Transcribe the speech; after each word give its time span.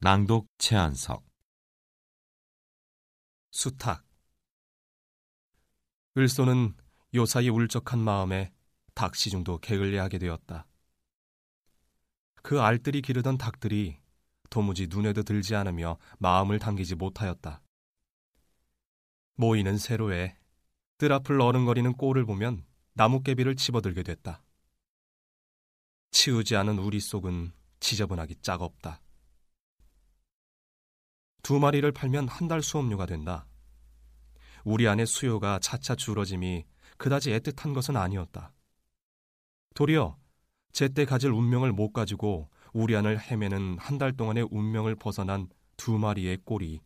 낭독 0.00 0.48
최한석 0.58 1.24
수탉 3.50 4.04
을소는 6.18 6.74
요사이 7.14 7.48
울적한 7.48 7.98
마음에 7.98 8.52
닭시중도 8.94 9.58
게을리하게 9.58 10.18
되었다. 10.18 10.66
그 12.42 12.60
알뜰히 12.60 13.00
기르던 13.00 13.38
닭들이 13.38 13.98
도무지 14.50 14.86
눈에도 14.86 15.22
들지 15.22 15.54
않으며 15.56 15.96
마음을 16.18 16.58
당기지 16.58 16.94
못하였다. 16.94 17.62
모이는 19.36 19.78
세로에 19.78 20.36
뜰 20.98 21.12
앞을 21.12 21.40
어른거리는 21.40 21.94
꼴을 21.94 22.26
보면 22.26 22.66
나뭇개비를 22.92 23.56
집어들게 23.56 24.02
됐다. 24.02 24.42
치우지 26.10 26.54
않은 26.56 26.78
우리 26.78 27.00
속은 27.00 27.52
지저분하기 27.80 28.36
짝없다. 28.42 29.00
두 31.46 31.60
마리를 31.60 31.92
팔면 31.92 32.26
한 32.26 32.48
달 32.48 32.60
수업료가 32.60 33.06
된다. 33.06 33.46
우리 34.64 34.88
안의 34.88 35.06
수요가 35.06 35.60
차차 35.60 35.94
줄어짐이 35.94 36.64
그다지 36.98 37.30
애틋한 37.30 37.72
것은 37.72 37.96
아니었다. 37.96 38.52
도리어 39.76 40.18
제때 40.72 41.04
가질 41.04 41.30
운명을 41.30 41.70
못 41.70 41.92
가지고 41.92 42.50
우리 42.72 42.96
안을 42.96 43.20
헤매는 43.20 43.78
한 43.78 43.96
달 43.98 44.16
동안의 44.16 44.48
운명을 44.50 44.96
벗어난 44.96 45.48
두 45.76 45.96
마리의 45.98 46.38
꼴이 46.44 46.80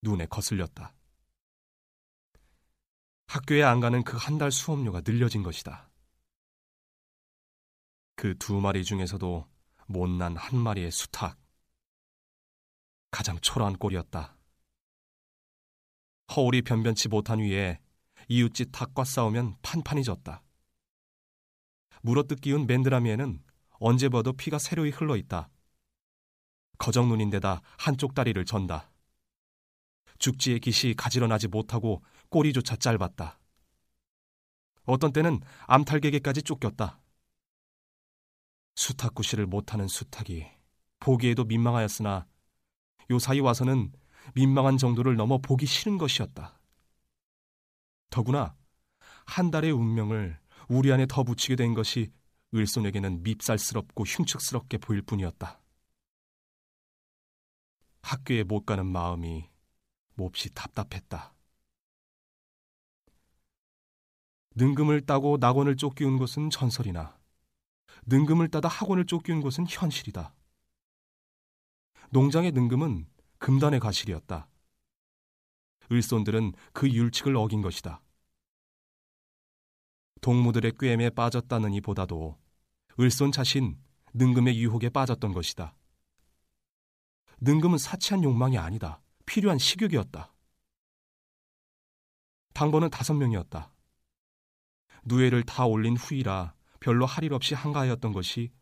눈에 0.00 0.24
거슬렸다. 0.24 0.94
학교에 3.26 3.62
안 3.62 3.80
가는 3.80 4.02
그 4.02 4.16
한 4.16 4.38
달 4.38 4.50
수업료가 4.50 5.02
늘려진 5.02 5.42
것이다. 5.42 5.90
그 8.16 8.34
두 8.38 8.62
마리 8.62 8.82
중에서도 8.82 9.46
못난 9.88 10.38
한 10.38 10.58
마리의 10.58 10.90
수탉. 10.90 11.39
가장 13.10 13.38
초라한 13.40 13.74
꼴이었다. 13.76 14.36
허울이 16.36 16.62
변변치 16.62 17.08
못한 17.08 17.40
위에 17.40 17.80
이웃집 18.28 18.70
닭과 18.72 19.04
싸우면 19.04 19.56
판판이 19.62 20.04
졌다. 20.04 20.42
물어뜯 22.02 22.40
기운 22.40 22.66
맨드라미에는 22.66 23.42
언제 23.80 24.08
봐도 24.08 24.32
피가 24.32 24.58
새로이 24.58 24.90
흘러 24.90 25.16
있다. 25.16 25.50
거정눈인데다 26.78 27.60
한쪽 27.78 28.14
다리를 28.14 28.42
전다. 28.44 28.90
죽지의 30.18 30.60
깃이 30.60 30.94
가지런하지 30.94 31.48
못하고 31.48 32.02
꼬리조차 32.28 32.76
짧았다. 32.76 33.38
어떤 34.84 35.12
때는 35.12 35.40
암탈개개까지 35.66 36.42
쫓겼다. 36.42 37.00
수탉구실을 38.76 39.46
못하는 39.46 39.88
수탉이 39.88 40.46
보기에도 41.00 41.44
민망하였으나 41.44 42.26
요사이 43.10 43.40
와서는 43.40 43.92
민망한 44.34 44.78
정도를 44.78 45.16
넘어 45.16 45.38
보기 45.38 45.66
싫은 45.66 45.98
것이었다. 45.98 46.58
더구나 48.10 48.54
한 49.26 49.50
달의 49.50 49.72
운명을 49.72 50.38
우리 50.68 50.92
안에 50.92 51.06
더 51.08 51.24
붙이게 51.24 51.56
된 51.56 51.74
것이 51.74 52.12
을손에게는 52.54 53.22
밉살스럽고 53.22 54.04
흉측스럽게 54.04 54.78
보일 54.78 55.02
뿐이었다. 55.02 55.60
학교에 58.02 58.44
못 58.44 58.64
가는 58.64 58.86
마음이 58.86 59.48
몹시 60.14 60.52
답답했다. 60.54 61.34
능금을 64.56 65.06
따고 65.06 65.36
낙원을 65.38 65.76
쫓기운 65.76 66.18
것은 66.18 66.50
전설이나 66.50 67.18
능금을 68.06 68.48
따다 68.48 68.68
학원을 68.68 69.06
쫓기운 69.06 69.40
것은 69.40 69.66
현실이다. 69.68 70.34
농장의 72.10 72.52
능금은 72.52 73.06
금단의 73.38 73.80
가실이었다. 73.80 74.48
을손들은 75.92 76.52
그 76.72 76.88
율칙을 76.88 77.36
어긴 77.36 77.62
것이다. 77.62 78.02
동무들의 80.20 80.72
꿰매에 80.78 81.10
빠졌다는 81.10 81.72
이보다도 81.74 82.38
을손 82.98 83.32
자신 83.32 83.78
능금의 84.12 84.58
유혹에 84.58 84.88
빠졌던 84.90 85.32
것이다. 85.32 85.74
능금은 87.40 87.78
사치한 87.78 88.22
욕망이 88.24 88.58
아니다. 88.58 89.00
필요한 89.24 89.58
식욕이었다. 89.58 90.34
당번은 92.52 92.90
다섯 92.90 93.14
명이었다. 93.14 93.72
누에를 95.04 95.44
다 95.44 95.64
올린 95.64 95.96
후이라 95.96 96.54
별로 96.80 97.06
할 97.06 97.24
일 97.24 97.32
없이 97.32 97.54
한가하였던 97.54 98.12
것이 98.12 98.52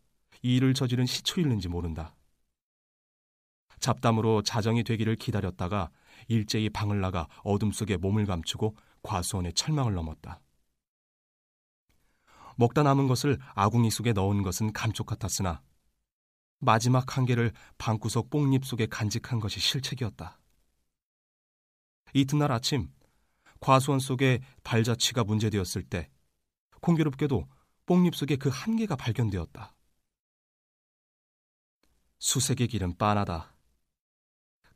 이 0.42 0.56
일을 0.56 0.74
저지른 0.74 1.06
시초일는지 1.06 1.68
모른다. 1.68 2.14
잡담으로 3.88 4.42
자정이 4.42 4.84
되기를 4.84 5.16
기다렸다가 5.16 5.90
일제히 6.26 6.68
방을 6.68 7.00
나가 7.00 7.26
어둠 7.42 7.72
속에 7.72 7.96
몸을 7.96 8.26
감추고 8.26 8.76
과수원의 9.02 9.54
철망을 9.54 9.94
넘었다. 9.94 10.42
먹다 12.56 12.82
남은 12.82 13.06
것을 13.06 13.38
아궁이 13.54 13.90
속에 13.90 14.12
넣은 14.12 14.42
것은 14.42 14.74
감쪽 14.74 15.06
같았으나 15.06 15.62
마지막 16.58 17.16
한 17.16 17.24
개를 17.24 17.52
방구석 17.78 18.28
뽕잎 18.28 18.66
속에 18.66 18.86
간직한 18.86 19.40
것이 19.40 19.58
실책이었다. 19.58 20.38
이튿날 22.12 22.52
아침 22.52 22.90
과수원 23.60 24.00
속에 24.00 24.40
발자취가 24.64 25.24
문제되었을 25.24 25.82
때 25.84 26.10
공교롭게도 26.82 27.48
뽕잎 27.86 28.14
속에 28.14 28.36
그 28.36 28.50
한 28.50 28.76
개가 28.76 28.96
발견되었다. 28.96 29.74
수색의 32.18 32.68
길은 32.68 32.98
빤하다. 32.98 33.57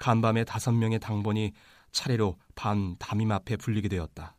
간밤에 0.03 0.43
다섯 0.43 0.73
명의 0.73 0.99
당번이 0.99 1.53
차례로 1.93 2.37
반 2.57 2.97
담임 2.99 3.31
앞에 3.31 3.57
불리게 3.57 3.89
되었다. 3.89 4.37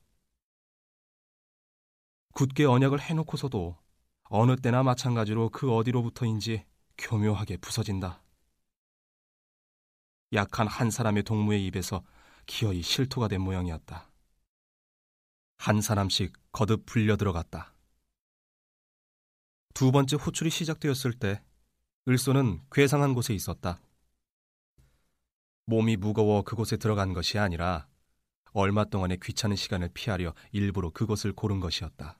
굳게 2.33 2.65
언약을 2.65 2.99
해놓고서도 2.99 3.77
어느 4.23 4.57
때나 4.57 4.83
마찬가지로 4.83 5.51
그 5.51 5.73
어디로부터인지 5.73 6.65
교묘하게 6.97 7.55
부서진다. 7.57 8.21
약한 10.33 10.67
한 10.67 10.91
사람의 10.91 11.23
동무의 11.23 11.65
입에서 11.67 12.03
기어이 12.45 12.81
실토가 12.81 13.29
된 13.29 13.39
모양이었다. 13.39 14.11
한 15.59 15.79
사람씩 15.79 16.33
거듭 16.51 16.85
불려 16.85 17.15
들어갔다. 17.15 17.73
두 19.73 19.93
번째 19.93 20.17
호출이 20.17 20.49
시작되었을 20.49 21.13
때 21.13 21.41
을소는 22.05 22.59
괴상한 22.69 23.13
곳에 23.13 23.33
있었다. 23.33 23.79
몸이 25.65 25.97
무거워 25.97 26.43
그곳에 26.43 26.77
들어간 26.77 27.13
것이 27.13 27.39
아니라 27.39 27.87
얼마 28.51 28.85
동안의 28.85 29.19
귀찮은 29.21 29.55
시간을 29.55 29.89
피하려 29.93 30.33
일부러 30.51 30.89
그곳을 30.89 31.33
고른 31.33 31.59
것이었다. 31.59 32.19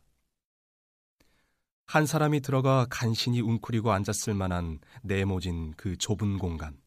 한 1.86 2.06
사람이 2.06 2.42
들어가 2.42 2.88
간신히 2.90 3.42
웅크리고 3.42 3.92
앉았을 3.92 4.34
만한 4.34 4.80
네모진 5.04 5.74
그 5.78 5.98
좁은 5.98 6.40
공간. 6.40 6.82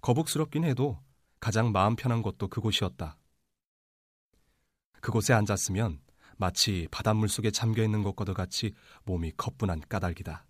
거북스럽긴 0.00 0.64
해도 0.64 0.98
가장 1.40 1.72
마음 1.72 1.96
편한 1.96 2.22
곳도 2.22 2.48
그곳이었다. 2.48 3.18
그곳에 5.00 5.34
앉았으면 5.34 6.00
마치 6.36 6.88
바닷물 6.90 7.28
속에 7.28 7.50
잠겨 7.50 7.82
있는 7.82 8.02
것과도 8.02 8.32
같이 8.32 8.72
몸이 9.04 9.32
거뿐한 9.36 9.82
까닭이다. 9.88 10.46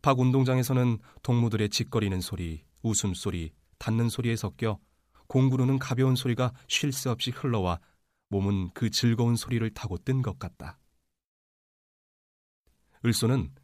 박 0.00 0.18
운동장에서는 0.18 0.98
동무들의 1.22 1.68
짓거리는 1.70 2.20
소리, 2.20 2.64
웃음소리, 2.82 3.52
닿는 3.78 4.08
소리에 4.08 4.36
섞여 4.36 4.78
공구르는 5.26 5.78
가벼운 5.78 6.16
소리가 6.16 6.52
쉴 6.68 6.92
새 6.92 7.10
없이 7.10 7.30
흘러와 7.30 7.80
몸은 8.28 8.70
그 8.74 8.90
즐거운 8.90 9.36
소리를 9.36 9.68
타고 9.74 9.98
뜬 9.98 10.22
것 10.22 10.38
같다. 10.38 10.78
을소는 13.04 13.54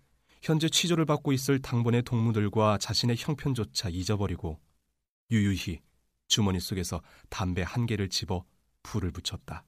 현재 0.42 0.68
취조를 0.68 1.06
받고 1.06 1.32
있을 1.32 1.60
당번의 1.60 2.02
동무들과 2.02 2.78
자신의 2.78 3.16
형편조차 3.18 3.88
잊어버리고 3.88 4.60
유유히 5.30 5.80
주머니 6.28 6.60
속에서 6.60 7.02
담배 7.30 7.62
한 7.62 7.86
개를 7.86 8.08
집어 8.08 8.44
불을 8.82 9.10
붙였다. 9.10 9.64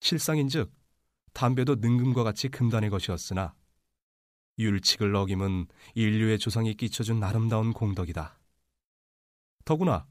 실상인즉 0.00 0.72
담배도 1.32 1.76
능금과 1.76 2.24
같이 2.24 2.48
금단의 2.48 2.90
것이었으나 2.90 3.54
율칙을 4.60 5.14
어김은 5.14 5.66
인류의 5.94 6.38
조상이 6.38 6.74
끼쳐준 6.74 7.22
아름다운 7.22 7.72
공덕이다. 7.72 8.38
더구나 9.64 10.06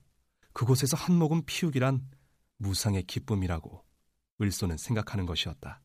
그곳에서 0.54 0.98
한 0.98 1.16
모금 1.16 1.44
피우기란 1.46 2.08
무상의 2.58 3.04
기쁨이라고 3.04 3.84
을소는 4.42 4.78
생각하는 4.78 5.26
것이었다. 5.26 5.82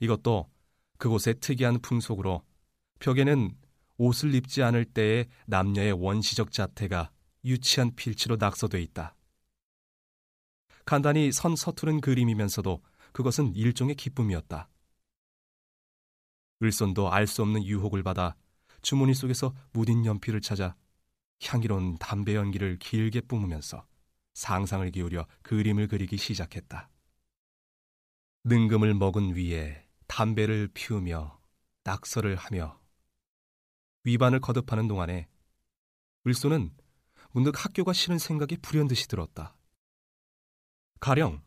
이것도 0.00 0.50
그곳의 0.98 1.40
특이한 1.40 1.80
풍속으로 1.80 2.44
벽에는 2.98 3.56
옷을 3.98 4.34
입지 4.34 4.62
않을 4.62 4.84
때의 4.84 5.28
남녀의 5.46 5.92
원시적 5.92 6.52
자태가 6.52 7.10
유치한 7.44 7.94
필치로 7.94 8.36
낙서돼 8.36 8.80
있다. 8.82 9.16
간단히 10.84 11.30
선 11.32 11.56
서투른 11.56 12.00
그림이면서도 12.00 12.82
그것은 13.12 13.54
일종의 13.54 13.94
기쁨이었다. 13.94 14.68
을손도 16.62 17.12
알 17.12 17.26
수 17.26 17.42
없는 17.42 17.64
유혹을 17.64 18.02
받아 18.02 18.36
주머니 18.82 19.14
속에서 19.14 19.54
무딘 19.72 20.04
연필을 20.06 20.40
찾아 20.40 20.76
향기로운 21.42 21.98
담배 21.98 22.34
연기를 22.36 22.78
길게 22.78 23.22
뿜으면서 23.22 23.84
상상을 24.34 24.88
기울여 24.90 25.26
그림을 25.42 25.88
그리기 25.88 26.16
시작했다. 26.16 26.88
능금을 28.44 28.94
먹은 28.94 29.36
위에 29.36 29.86
담배를 30.06 30.68
피우며 30.72 31.38
낙서를 31.84 32.36
하며 32.36 32.80
위반을 34.04 34.40
거듭하는 34.40 34.88
동안에 34.88 35.28
을소는 36.26 36.74
문득 37.30 37.64
학교가 37.64 37.92
싫은 37.92 38.18
생각이 38.18 38.58
불현듯이 38.58 39.08
들었다. 39.08 39.56
가령 41.00 41.42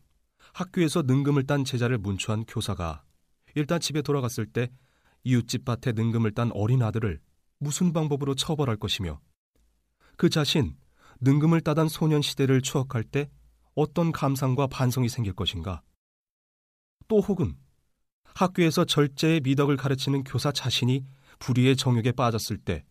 학교에서 0.52 1.02
능금을 1.02 1.46
딴 1.46 1.64
제자를 1.64 1.98
문초한 1.98 2.44
교사가 2.46 3.04
일단 3.54 3.80
집에 3.80 4.02
돌아갔을 4.02 4.46
때 4.46 4.70
이웃집 5.26 5.64
밭에 5.64 5.92
능금을 5.92 6.32
딴 6.32 6.50
어린 6.52 6.82
아들을 6.82 7.20
무슨 7.58 7.92
방법으로 7.92 8.34
처벌할 8.34 8.76
것이며 8.76 9.20
그 10.16 10.30
자신 10.30 10.76
능금을 11.20 11.60
따단 11.60 11.88
소년 11.88 12.22
시대를 12.22 12.62
추억할 12.62 13.04
때 13.04 13.30
어떤 13.74 14.12
감상과 14.12 14.66
반성이 14.68 15.08
생길 15.08 15.32
것인가? 15.32 15.82
또 17.08 17.20
혹은 17.20 17.56
학교에서 18.34 18.84
절제의 18.84 19.40
미덕을 19.40 19.76
가르치는 19.76 20.24
교사 20.24 20.52
자신이 20.52 21.04
불의의 21.38 21.76
정욕에 21.76 22.12
빠졌을 22.12 22.56
때 22.56 22.84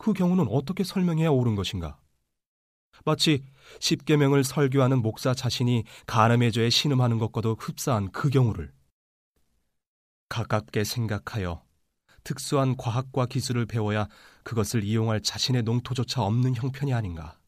그 0.00 0.14
경우는 0.14 0.48
어떻게 0.48 0.82
설명해야 0.82 1.28
옳은 1.28 1.54
것인가? 1.54 2.00
마치 3.04 3.44
십계명을 3.80 4.44
설교하는 4.44 5.02
목사 5.02 5.34
자신이 5.34 5.84
간음의 6.06 6.52
죄에 6.52 6.70
신음하는 6.70 7.18
것과도 7.18 7.56
흡사한 7.60 8.10
그 8.10 8.30
경우를 8.30 8.72
가깝게 10.30 10.84
생각하여 10.84 11.62
특수한 12.24 12.76
과학과 12.76 13.26
기술을 13.26 13.66
배워야 13.66 14.08
그것을 14.44 14.84
이용할 14.84 15.20
자신의 15.20 15.64
농토조차 15.64 16.22
없는 16.22 16.54
형편이 16.54 16.94
아닌가. 16.94 17.38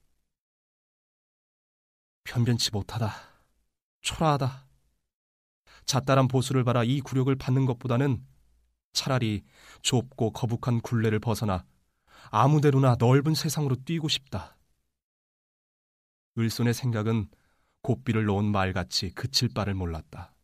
변변치 2.25 2.71
못하다. 2.73 3.13
초라하다. 4.03 4.67
잣다란 5.87 6.29
보수를 6.29 6.65
바라 6.65 6.85
이 6.85 7.01
굴욕을 7.01 7.37
받는 7.37 7.67
것보다는 7.67 8.27
차라리 8.93 9.45
좁고 9.83 10.33
거북한 10.33 10.81
굴레를 10.81 11.21
벗어나 11.21 11.65
아무데로나 12.31 12.97
넓은 12.99 13.35
세상으로 13.35 13.77
뛰고 13.85 14.09
싶다. 14.09 14.57
을손의 16.37 16.75
생각은 16.75 17.29
고삐를 17.83 18.25
놓은 18.25 18.45
말같이 18.45 19.11
그칠 19.11 19.49
바를 19.49 19.75
몰랐다. 19.75 20.35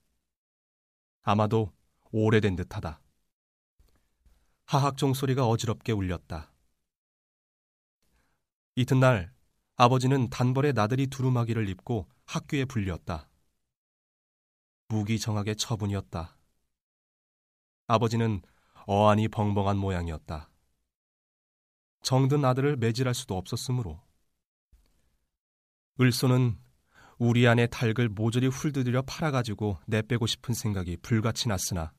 아마도 1.23 1.73
오래된 2.12 2.56
듯하다. 2.56 3.00
하학종 4.66 5.14
소리가 5.14 5.46
어지럽게 5.46 5.93
울렸다. 5.93 6.52
이튿날 8.76 9.32
아버지는 9.76 10.28
단벌에 10.28 10.72
나들이 10.72 11.06
두루마기를 11.06 11.69
입고 11.69 12.08
학교에 12.26 12.64
불렸다. 12.64 13.28
무기정하게 14.88 15.55
처분이었다. 15.55 16.37
아버지는 17.87 18.43
어안이 18.87 19.28
벙벙한 19.28 19.76
모양이었다. 19.76 20.50
정든 22.02 22.44
아들을 22.44 22.76
매질할 22.76 23.14
수도 23.14 23.37
없었으므로. 23.37 24.00
을소는 26.00 26.58
우리 27.19 27.49
안의 27.49 27.69
닭을 27.70 28.08
모조리 28.08 28.46
훌두드려 28.46 29.02
팔아가지고 29.02 29.78
내빼고 29.87 30.26
싶은 30.26 30.54
생각이 30.54 30.96
불같이 30.99 31.49
났으나 31.49 31.93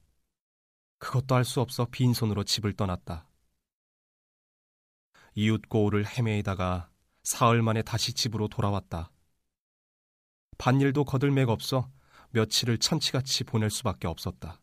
그것도 1.00 1.36
할 1.36 1.44
수 1.46 1.62
없어 1.62 1.86
빈손으로 1.86 2.44
집을 2.44 2.74
떠났다. 2.74 3.28
이웃 5.36 5.62
고을을 5.70 6.06
헤매이다가 6.06 6.92
사흘 7.24 7.62
만에 7.62 7.82
다시 7.82 8.14
집으로 8.14 8.48
돌아왔다. 8.48 9.12
반일도 10.58 11.06
거들맥 11.06 11.50
없어 11.50 11.90
며칠을 12.32 12.78
천치같이 12.80 13.46
보낼 13.46 13.70
수밖에 13.70 14.08
없었다. 14.08 14.62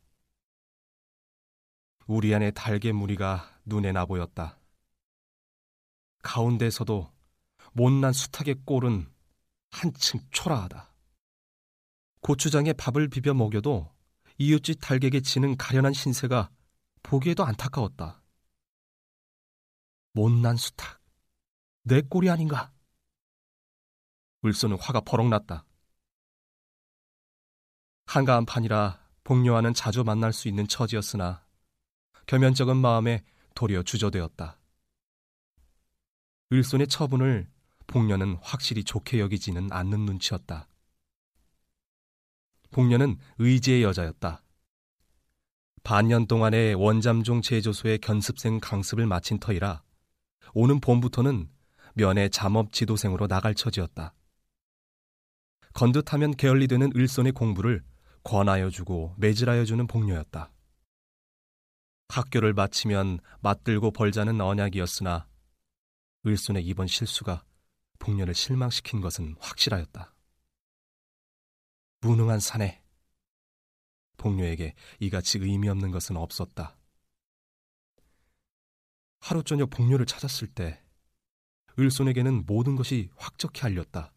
우리 2.06 2.34
안의 2.34 2.52
달개 2.52 2.92
무리가 2.92 3.58
눈에 3.64 3.92
나 3.92 4.04
보였다. 4.04 4.60
가운데서도 6.22 7.10
못난 7.72 8.12
수탉의 8.12 8.62
꼴은 8.64 9.10
한층 9.70 10.20
초라하다. 10.30 10.92
고추장에 12.20 12.72
밥을 12.74 13.08
비벼 13.08 13.34
먹여도 13.34 13.95
이웃집 14.38 14.80
달개에 14.80 15.20
치는 15.20 15.56
가련한 15.56 15.92
신세가 15.92 16.50
보기에도 17.02 17.44
안타까웠다. 17.44 18.22
못난 20.12 20.56
수탉, 20.56 21.00
내 21.82 22.02
꼴이 22.02 22.30
아닌가? 22.30 22.72
을소는 24.44 24.78
화가 24.78 25.00
버럭 25.00 25.28
났다. 25.28 25.64
한가한 28.06 28.46
판이라 28.46 29.04
복녀와는 29.25 29.75
자주 29.75 30.04
만날 30.04 30.32
수 30.32 30.49
있는 30.49 30.68
처지였으나 30.68 31.44
겸연쩍은 32.26 32.76
마음에 32.76 33.25
도리어 33.54 33.82
주저되었다. 33.82 34.61
을손의 36.52 36.87
처분을 36.88 37.50
복녀는 37.87 38.37
확실히 38.42 38.84
좋게 38.84 39.20
여기지는 39.20 39.72
않는 39.72 40.04
눈치였다. 40.04 40.68
복녀는 42.76 43.16
의지의 43.38 43.83
여자였다. 43.85 44.42
반년 45.83 46.26
동안의 46.26 46.75
원잠종 46.75 47.40
제조소의 47.40 48.00
견습생 48.00 48.61
강습을 48.61 49.06
마친 49.06 49.38
터이라 49.38 49.83
오는 50.52 50.78
봄부터는 50.80 51.49
면회 51.95 52.28
잠업 52.28 52.75
지도생으로 52.75 53.28
나갈 53.28 53.54
처지였다. 53.54 54.12
건듯하면 55.73 56.37
게을리 56.37 56.66
되는 56.66 56.92
을손의 56.95 57.33
공부를 57.33 57.83
권하여 58.23 58.68
주고 58.68 59.14
매질하여 59.16 59.64
주는 59.64 59.87
복녀였다. 59.87 60.52
학교를 62.09 62.52
마치면 62.52 63.21
맞들고 63.40 63.92
벌자는 63.92 64.38
언약이었으나 64.38 65.26
을손의 66.26 66.66
이번 66.66 66.88
실수가 66.88 67.42
복녀를 68.00 68.35
실망시킨 68.35 69.00
것은 69.00 69.35
확실하였다. 69.38 70.15
무능한 72.00 72.40
사내. 72.40 72.82
복녀에게 74.16 74.74
이같이 75.00 75.38
의미 75.38 75.68
없는 75.68 75.90
것은 75.90 76.16
없었다. 76.16 76.76
하루 79.20 79.42
저녁 79.42 79.70
복녀를 79.70 80.06
찾았을 80.06 80.48
때 80.48 80.82
을손에게는 81.78 82.46
모든 82.46 82.76
것이 82.76 83.10
확적히 83.16 83.62
알렸다. 83.62 84.12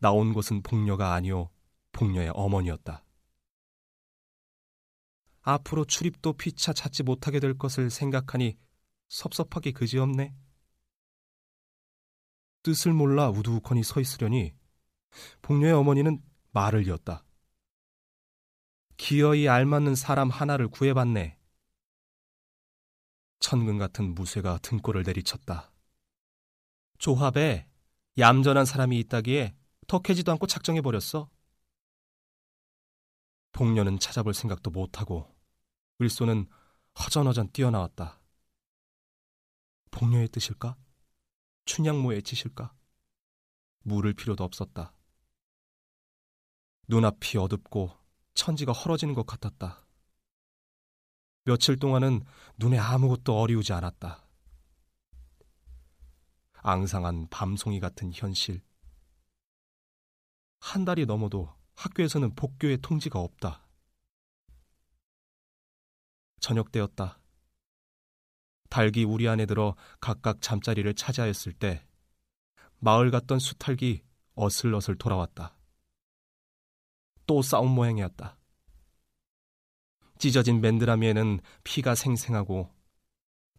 나온 0.00 0.32
것은 0.32 0.62
복녀가 0.62 1.14
아니오 1.14 1.50
복녀의 1.92 2.32
어머니였다. 2.34 3.04
앞으로 5.42 5.84
출입도 5.84 6.34
피차 6.34 6.72
찾지 6.72 7.02
못하게 7.02 7.40
될 7.40 7.56
것을 7.56 7.90
생각하니 7.90 8.58
섭섭하기 9.08 9.72
그지없네. 9.72 10.34
뜻을 12.62 12.92
몰라 12.92 13.30
우두커니 13.30 13.82
서 13.82 14.00
있으려니 14.00 14.54
복녀의 15.42 15.74
어머니는 15.74 16.22
말을 16.52 16.86
이었다. 16.86 17.24
기어이 18.96 19.48
알맞는 19.48 19.94
사람 19.94 20.28
하나를 20.28 20.68
구해봤네. 20.68 21.38
천근 23.38 23.78
같은 23.78 24.14
무쇠가 24.14 24.58
등골을 24.58 25.02
내리쳤다. 25.04 25.72
조합에 26.98 27.66
얌전한 28.18 28.66
사람이 28.66 28.98
있다기에 28.98 29.56
턱해지도 29.86 30.30
않고 30.32 30.46
작정해버렸어. 30.46 31.30
복녀는 33.52 33.98
찾아볼 33.98 34.34
생각도 34.34 34.70
못하고 34.70 35.34
을소는 36.00 36.46
허전허전 36.98 37.50
뛰어나왔다. 37.52 38.20
복녀의 39.90 40.28
뜻일까? 40.28 40.76
춘향모의 41.64 42.22
짓일까? 42.22 42.74
물을 43.82 44.12
필요도 44.12 44.44
없었다. 44.44 44.92
눈앞이 46.90 47.38
어둡고 47.38 47.96
천지가 48.34 48.72
헐어지는 48.72 49.14
것 49.14 49.24
같았다. 49.24 49.86
며칠 51.44 51.78
동안은 51.78 52.24
눈에 52.58 52.78
아무것도 52.78 53.38
어리우지 53.38 53.72
않았다. 53.72 54.26
앙상한 56.54 57.28
밤송이 57.30 57.78
같은 57.78 58.10
현실. 58.12 58.60
한 60.58 60.84
달이 60.84 61.06
넘어도 61.06 61.54
학교에서는 61.76 62.34
복교의 62.34 62.78
통지가 62.82 63.20
없다. 63.20 63.64
저녁 66.40 66.72
때였다. 66.72 67.20
닭이 68.68 69.04
우리 69.04 69.28
안에 69.28 69.46
들어 69.46 69.76
각각 70.00 70.42
잠자리를 70.42 70.92
차지하였을 70.94 71.52
때 71.52 71.86
마을 72.80 73.12
갔던 73.12 73.38
수탈기 73.38 74.02
어슬어슬 74.34 74.96
돌아왔다. 74.96 75.59
또 77.30 77.42
싸움 77.42 77.70
모양이었다. 77.76 78.36
찢어진 80.18 80.60
맨드라미에는 80.60 81.38
피가 81.62 81.94
생생하고 81.94 82.74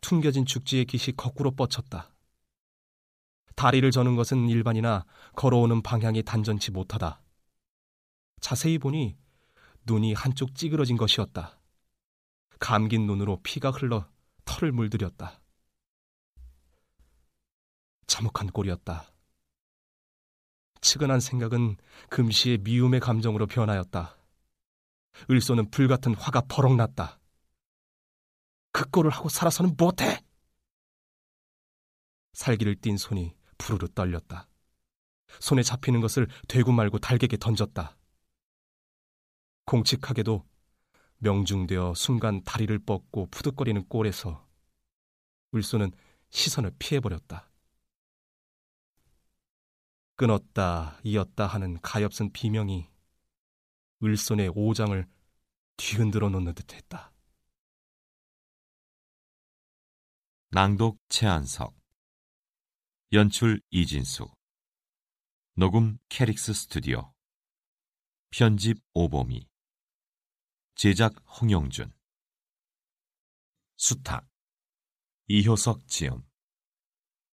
퉁겨진 0.02 0.46
죽지의 0.46 0.84
깃이 0.84 1.16
거꾸로 1.16 1.52
뻗쳤다. 1.52 2.14
다리를 3.56 3.90
저는 3.90 4.18
것은 4.18 4.50
일반이나 4.50 5.06
걸어오는 5.38 5.84
방향이 5.84 6.22
단전치 6.24 6.72
못하다. 6.72 7.22
자세히 8.42 8.78
보니 8.78 9.16
눈이 9.86 10.16
한쪽 10.16 10.54
찌그러진 10.54 10.98
것이었다. 10.98 11.58
감긴 12.60 13.08
눈으로 13.08 13.40
피가 13.42 13.72
흘러 13.72 14.06
털을 14.44 14.74
물들였다. 14.74 15.40
참혹한 18.06 18.48
꼴이었다. 18.48 19.11
측은한 20.82 21.20
생각은 21.20 21.78
금시의 22.10 22.60
미움의 22.60 23.00
감정으로 23.00 23.48
변하였다. 23.48 24.18
을소는 25.30 25.70
불같은 25.70 26.16
화가 26.16 26.42
버럭 26.50 26.76
났다. 26.76 27.20
그 28.72 28.90
꼴을 28.90 29.12
하고 29.12 29.30
살아서는 29.30 29.76
못해! 29.78 30.24
살기를 32.34 32.76
띤 32.76 32.98
손이 32.98 33.36
부르르 33.58 33.88
떨렸다. 33.90 34.48
손에 35.40 35.64
잡히는 35.64 36.02
것을 36.02 36.28
되고 36.48 36.72
말고 36.72 37.00
달개게 37.00 37.38
던졌다. 37.38 37.96
공칙하게도 39.66 40.46
명중되어 41.18 41.94
순간 41.94 42.44
다리를 42.44 42.78
뻗고 42.80 43.28
푸득거리는 43.30 43.88
꼴에서 43.88 44.48
을소는 45.54 45.92
시선을 46.30 46.72
피해버렸다. 46.80 47.51
끊었다, 50.22 51.00
이었다 51.04 51.48
하는 51.48 51.82
가엾은 51.82 52.32
비명이 52.32 52.88
을손의 54.04 54.52
오장을 54.54 55.10
뒤흔들어 55.78 56.30
놓는 56.30 56.54
듯 56.54 56.76
했다. 56.76 57.12
낭독 60.50 61.00
최한석 61.10 61.76
연출 63.14 63.64
이진수 63.72 64.32
녹음 65.56 65.98
캐릭스 66.08 66.54
스튜디오 66.54 67.16
편집 68.30 68.78
오보미 68.94 69.50
제작 70.76 71.16
홍영준 71.42 71.92
수탁 73.76 74.30
이효석 75.26 75.88
지음 75.88 76.31